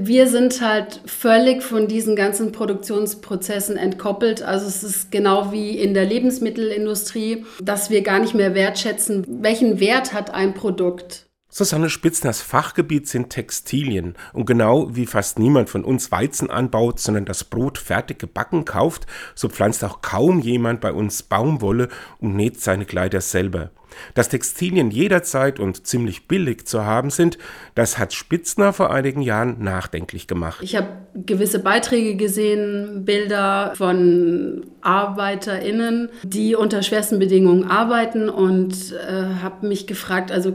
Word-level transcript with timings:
Wir 0.00 0.28
sind 0.28 0.60
halt 0.60 1.00
völlig 1.06 1.62
von 1.64 1.88
diesen 1.88 2.14
ganzen 2.14 2.52
Produktionsprozessen 2.52 3.76
entkoppelt. 3.76 4.42
Also 4.42 4.66
es 4.66 4.84
ist 4.84 5.10
genau 5.10 5.50
wie 5.50 5.76
in 5.76 5.92
der 5.92 6.04
Lebensmittelindustrie, 6.04 7.44
dass 7.60 7.90
wir 7.90 8.02
gar 8.02 8.20
nicht 8.20 8.34
mehr 8.34 8.54
wertschätzen, 8.54 9.42
welchen 9.42 9.80
Wert 9.80 10.12
hat 10.12 10.32
ein 10.32 10.54
Produkt. 10.54 11.27
Susanne 11.50 11.88
Spitzners 11.88 12.42
Fachgebiet 12.42 13.08
sind 13.08 13.30
Textilien. 13.30 14.16
Und 14.34 14.44
genau 14.44 14.94
wie 14.94 15.06
fast 15.06 15.38
niemand 15.38 15.70
von 15.70 15.82
uns 15.82 16.12
Weizen 16.12 16.50
anbaut, 16.50 17.00
sondern 17.00 17.24
das 17.24 17.44
Brot 17.44 17.78
fertig 17.78 18.18
gebacken 18.18 18.66
kauft, 18.66 19.06
so 19.34 19.48
pflanzt 19.48 19.82
auch 19.82 20.02
kaum 20.02 20.40
jemand 20.40 20.82
bei 20.82 20.92
uns 20.92 21.22
Baumwolle 21.22 21.88
und 22.20 22.36
näht 22.36 22.60
seine 22.60 22.84
Kleider 22.84 23.22
selber. 23.22 23.70
Dass 24.14 24.28
Textilien 24.28 24.90
jederzeit 24.90 25.60
und 25.60 25.86
ziemlich 25.86 26.28
billig 26.28 26.66
zu 26.66 26.84
haben 26.84 27.10
sind, 27.10 27.38
das 27.74 27.98
hat 27.98 28.12
Spitzner 28.12 28.72
vor 28.72 28.92
einigen 28.92 29.22
Jahren 29.22 29.62
nachdenklich 29.62 30.26
gemacht. 30.26 30.58
Ich 30.62 30.76
habe 30.76 30.88
gewisse 31.14 31.58
Beiträge 31.58 32.16
gesehen, 32.16 33.04
Bilder 33.04 33.72
von 33.76 34.66
ArbeiterInnen, 34.80 36.10
die 36.22 36.54
unter 36.54 36.82
schwersten 36.82 37.18
Bedingungen 37.18 37.64
arbeiten 37.64 38.28
und 38.28 38.92
äh, 38.92 39.42
habe 39.42 39.66
mich 39.66 39.86
gefragt, 39.86 40.30
also 40.30 40.52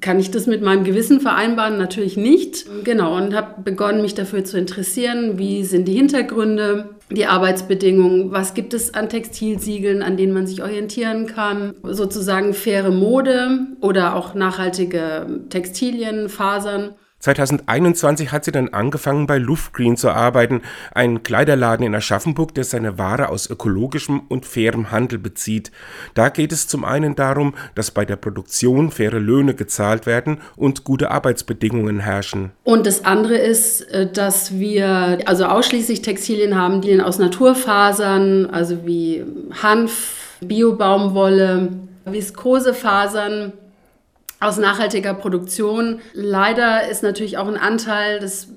kann 0.00 0.18
ich 0.18 0.30
das 0.30 0.35
mit 0.44 0.60
meinem 0.60 0.84
Gewissen 0.84 1.20
vereinbaren? 1.20 1.78
Natürlich 1.78 2.18
nicht. 2.18 2.66
Genau, 2.84 3.16
und 3.16 3.34
habe 3.34 3.62
begonnen, 3.62 4.02
mich 4.02 4.14
dafür 4.14 4.44
zu 4.44 4.58
interessieren, 4.58 5.38
wie 5.38 5.64
sind 5.64 5.88
die 5.88 5.94
Hintergründe, 5.94 6.90
die 7.10 7.24
Arbeitsbedingungen, 7.24 8.32
was 8.32 8.52
gibt 8.52 8.74
es 8.74 8.92
an 8.92 9.08
Textilsiegeln, 9.08 10.02
an 10.02 10.18
denen 10.18 10.34
man 10.34 10.46
sich 10.46 10.62
orientieren 10.62 11.26
kann, 11.26 11.74
sozusagen 11.82 12.52
faire 12.52 12.90
Mode 12.90 13.60
oder 13.80 14.14
auch 14.16 14.34
nachhaltige 14.34 15.26
Textilien, 15.48 16.28
Fasern. 16.28 16.90
2021 17.20 18.30
hat 18.30 18.44
sie 18.44 18.52
dann 18.52 18.68
angefangen, 18.68 19.26
bei 19.26 19.38
Luftgreen 19.38 19.96
zu 19.96 20.10
arbeiten, 20.10 20.62
ein 20.94 21.22
Kleiderladen 21.22 21.84
in 21.84 21.94
Aschaffenburg, 21.94 22.54
der 22.54 22.64
seine 22.64 22.98
Ware 22.98 23.30
aus 23.30 23.48
ökologischem 23.48 24.22
und 24.28 24.46
fairem 24.46 24.90
Handel 24.90 25.18
bezieht. 25.18 25.72
Da 26.14 26.28
geht 26.28 26.52
es 26.52 26.68
zum 26.68 26.84
einen 26.84 27.16
darum, 27.16 27.54
dass 27.74 27.90
bei 27.90 28.04
der 28.04 28.16
Produktion 28.16 28.90
faire 28.90 29.18
Löhne 29.18 29.54
gezahlt 29.54 30.06
werden 30.06 30.38
und 30.56 30.84
gute 30.84 31.10
Arbeitsbedingungen 31.10 32.00
herrschen. 32.00 32.52
Und 32.64 32.86
das 32.86 33.04
andere 33.04 33.36
ist, 33.36 33.82
äh, 33.90 34.10
dass 34.10 34.58
wir 34.58 35.18
also 35.24 35.46
ausschließlich 35.46 36.02
Textilien 36.02 36.54
haben, 36.54 36.80
die 36.80 37.00
aus 37.00 37.18
Naturfasern, 37.18 38.46
also 38.46 38.86
wie 38.86 39.24
Hanf, 39.62 40.36
Biobaumwolle, 40.40 41.70
Viskosefasern, 42.04 43.52
aus 44.40 44.58
nachhaltiger 44.58 45.14
Produktion. 45.14 46.00
Leider 46.12 46.88
ist 46.88 47.02
natürlich 47.02 47.38
auch 47.38 47.48
ein 47.48 47.56
Anteil, 47.56 48.20
dass 48.20 48.48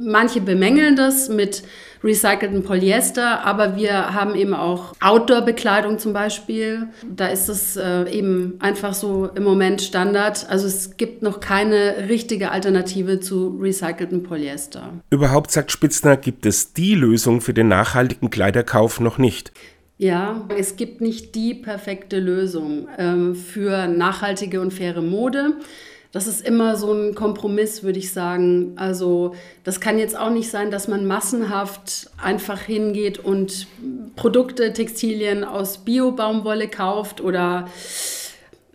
manche 0.00 0.40
bemängeln 0.40 0.96
das 0.96 1.28
mit 1.28 1.62
recyceltem 2.02 2.62
Polyester, 2.62 3.44
aber 3.44 3.76
wir 3.76 4.14
haben 4.14 4.34
eben 4.34 4.54
auch 4.54 4.94
Outdoor-Bekleidung 5.00 5.98
zum 5.98 6.12
Beispiel. 6.12 6.88
Da 7.06 7.26
ist 7.26 7.48
es 7.48 7.76
äh, 7.76 8.10
eben 8.10 8.54
einfach 8.60 8.94
so 8.94 9.26
im 9.34 9.42
Moment 9.42 9.82
Standard. 9.82 10.46
Also 10.48 10.66
es 10.66 10.96
gibt 10.96 11.22
noch 11.22 11.40
keine 11.40 12.08
richtige 12.08 12.50
Alternative 12.52 13.20
zu 13.20 13.58
recyceltem 13.60 14.22
Polyester. 14.22 14.94
Überhaupt, 15.10 15.50
sagt 15.50 15.70
Spitzner, 15.70 16.16
gibt 16.16 16.46
es 16.46 16.72
die 16.72 16.94
Lösung 16.94 17.40
für 17.40 17.52
den 17.52 17.68
nachhaltigen 17.68 18.30
Kleiderkauf 18.30 19.00
noch 19.00 19.18
nicht. 19.18 19.52
Ja, 20.00 20.46
es 20.56 20.76
gibt 20.76 21.02
nicht 21.02 21.34
die 21.34 21.52
perfekte 21.52 22.20
Lösung 22.20 22.88
ähm, 22.96 23.34
für 23.34 23.86
nachhaltige 23.86 24.62
und 24.62 24.72
faire 24.72 25.02
Mode. 25.02 25.56
Das 26.10 26.26
ist 26.26 26.40
immer 26.40 26.76
so 26.76 26.90
ein 26.90 27.14
Kompromiss, 27.14 27.82
würde 27.82 27.98
ich 27.98 28.10
sagen. 28.10 28.72
Also 28.76 29.34
das 29.62 29.78
kann 29.78 29.98
jetzt 29.98 30.18
auch 30.18 30.30
nicht 30.30 30.50
sein, 30.50 30.70
dass 30.70 30.88
man 30.88 31.06
massenhaft 31.06 32.08
einfach 32.16 32.62
hingeht 32.62 33.18
und 33.18 33.66
Produkte, 34.16 34.72
Textilien 34.72 35.44
aus 35.44 35.84
Bio-Baumwolle 35.84 36.68
kauft 36.68 37.20
oder 37.20 37.68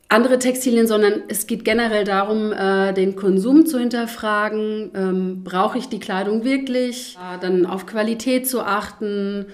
andere 0.09 0.37
Textilien, 0.37 0.85
sondern 0.85 1.23
es 1.27 1.47
geht 1.47 1.65
generell 1.65 2.03
darum, 2.03 2.53
äh, 2.53 2.93
den 2.93 3.15
Konsum 3.15 3.65
zu 3.65 3.79
hinterfragen. 3.79 4.91
Ähm, 4.93 5.43
brauche 5.43 5.79
ich 5.79 5.89
die 5.89 5.99
Kleidung 5.99 6.43
wirklich? 6.43 7.17
Äh, 7.17 7.39
dann 7.41 7.65
auf 7.65 7.87
Qualität 7.87 8.47
zu 8.47 8.61
achten 8.61 9.47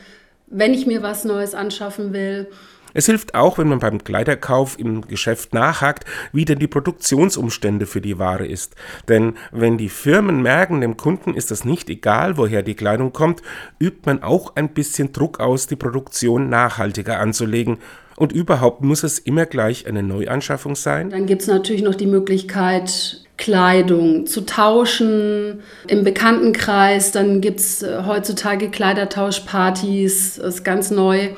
wenn 0.52 0.74
ich 0.74 0.86
mir 0.86 1.02
was 1.02 1.24
Neues 1.24 1.54
anschaffen 1.54 2.14
will. 2.14 2.48
Es 2.94 3.06
hilft 3.06 3.36
auch, 3.36 3.58
wenn 3.58 3.70
man 3.70 3.80
beim 3.80 4.04
Kleiderkauf 4.04 4.78
im 4.78 5.08
Geschäft 5.08 5.54
nachhakt, 5.54 6.06
wie 6.34 6.44
denn 6.44 6.60
die 6.60 6.68
Produktionsumstände 6.68 7.86
für 7.86 8.02
die 8.02 8.20
Ware 8.20 8.46
ist. 8.46 8.76
Denn 9.08 9.36
wenn 9.52 9.78
die 9.78 9.90
Firmen 9.90 10.42
merken, 10.42 10.82
dem 10.82 10.98
Kunden 10.98 11.34
ist 11.34 11.52
es 11.52 11.64
nicht 11.64 11.90
egal, 11.90 12.38
woher 12.38 12.64
die 12.64 12.76
Kleidung 12.76 13.14
kommt, 13.14 13.42
übt 13.80 14.02
man 14.06 14.24
auch 14.24 14.56
ein 14.56 14.74
bisschen 14.74 15.14
Druck 15.14 15.40
aus, 15.40 15.68
die 15.68 15.78
Produktion 15.78 16.50
nachhaltiger 16.50 17.20
anzulegen. 17.20 17.78
Und 18.18 18.34
überhaupt 18.34 18.82
muss 18.82 19.04
es 19.04 19.20
immer 19.20 19.46
gleich 19.46 19.88
eine 19.88 20.04
Neuanschaffung 20.04 20.76
sein. 20.76 21.10
Dann 21.10 21.26
gibt 21.26 21.44
es 21.44 21.48
natürlich 21.48 21.82
noch 21.82 21.96
die 21.96 22.08
Möglichkeit, 22.08 23.26
Kleidung 23.42 24.28
zu 24.28 24.42
tauschen 24.42 25.62
im 25.88 26.04
Bekanntenkreis. 26.04 27.12
Dann 27.12 27.42
gibt 27.42 27.60
es 27.60 27.82
äh, 27.82 28.04
heutzutage 28.06 28.70
Kleidertauschpartys, 28.70 30.38
ist 30.38 30.64
ganz 30.64 30.92
neu. 30.92 31.30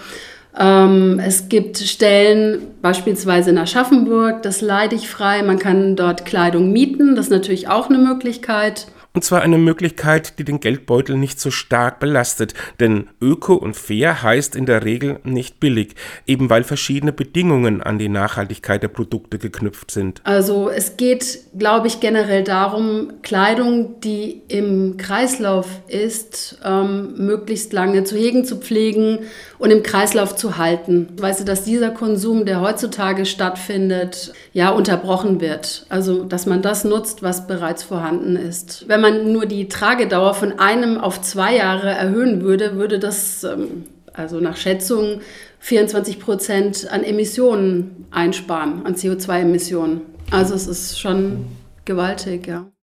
Ähm, 0.59 1.21
es 1.25 1.47
gibt 1.47 1.77
Stellen, 1.77 2.67
beispielsweise 2.81 3.51
in 3.51 3.57
Aschaffenburg, 3.57 4.43
das 4.43 4.59
leide 4.59 4.95
ich 4.95 5.07
frei. 5.07 5.43
Man 5.43 5.59
kann 5.59 5.95
dort 5.95 6.25
Kleidung 6.25 6.73
mieten, 6.73 7.15
das 7.15 7.27
ist 7.27 7.31
natürlich 7.31 7.69
auch 7.69 7.89
eine 7.89 7.99
Möglichkeit. 7.99 8.87
Und 9.15 9.23
zwar 9.23 9.41
eine 9.43 9.59
Möglichkeit, 9.59 10.39
die 10.39 10.43
den 10.43 10.59
Geldbeutel 10.59 11.15
nicht 11.17 11.39
so 11.39 11.51
stark 11.51 11.99
belastet, 11.99 12.55
denn 12.79 13.09
öko 13.21 13.53
und 13.53 13.75
fair 13.75 14.23
heißt 14.23 14.55
in 14.55 14.65
der 14.65 14.83
Regel 14.83 15.19
nicht 15.23 15.59
billig, 15.59 15.93
eben 16.25 16.49
weil 16.49 16.63
verschiedene 16.63 17.13
Bedingungen 17.13 17.83
an 17.83 17.99
die 17.99 18.09
Nachhaltigkeit 18.09 18.81
der 18.81 18.87
Produkte 18.87 19.37
geknüpft 19.37 19.91
sind. 19.91 20.21
Also 20.23 20.67
es 20.67 20.97
geht, 20.97 21.41
glaube 21.55 21.85
ich, 21.85 21.99
generell 21.99 22.43
darum, 22.43 23.13
Kleidung, 23.21 24.01
die 24.01 24.41
im 24.47 24.97
Kreislauf 24.97 25.67
ist, 25.87 26.57
ähm, 26.65 27.13
möglichst 27.17 27.71
lange 27.71 28.05
zu 28.05 28.17
hegen, 28.17 28.45
zu 28.45 28.57
pflegen 28.57 29.19
und 29.59 29.69
im 29.69 29.83
Kreislauf 29.83 30.35
zu 30.35 30.57
halten. 30.57 31.09
Weißt 31.19 31.39
du, 31.39 31.43
dass 31.43 31.63
dieser 31.63 31.91
Konsum, 31.91 32.47
der 32.47 32.61
heutzutage 32.61 33.27
stattfindet, 33.27 34.33
ja 34.53 34.71
unterbrochen 34.71 35.39
wird. 35.39 35.85
Also 35.89 36.23
dass 36.23 36.47
man 36.47 36.63
das 36.63 36.83
nutzt, 36.83 37.21
was 37.21 37.45
bereits 37.45 37.83
vorhanden 37.83 38.35
ist. 38.35 38.85
Wenn 38.87 39.02
man 39.03 39.31
nur 39.31 39.45
die 39.45 39.67
Tragedauer 39.67 40.33
von 40.33 40.57
einem 40.57 40.97
auf 40.97 41.21
zwei 41.21 41.55
Jahre 41.55 41.89
erhöhen 41.89 42.41
würde, 42.41 42.77
würde 42.77 42.97
das 42.97 43.43
ähm, 43.43 43.83
also 44.13 44.39
nach 44.39 44.57
Schätzung 44.57 45.21
24 45.59 46.19
Prozent 46.19 46.87
an 46.89 47.03
Emissionen 47.03 48.05
einsparen, 48.11 48.85
an 48.85 48.95
CO2-Emissionen. 48.95 50.01
Also 50.31 50.55
es 50.55 50.67
ist 50.67 50.99
schon 50.99 51.45
gewaltig, 51.85 52.47
ja. 52.47 52.73